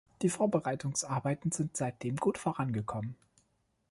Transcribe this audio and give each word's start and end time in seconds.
Die 0.23 0.29
Vorbereitungsarbeiten 0.29 1.51
sind 1.51 1.77
seitdem 1.77 2.15
gut 2.15 2.39
vorangekommen. 2.39 3.15